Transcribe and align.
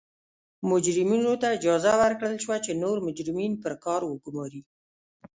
مجرمینو 0.69 1.33
ته 1.41 1.47
اجازه 1.57 1.91
ورکړل 2.01 2.35
شوه 2.43 2.57
چې 2.65 2.79
نور 2.83 2.97
مجرمین 3.07 3.53
پر 3.63 3.73
کار 3.85 4.01
وګوماري. 4.05 4.61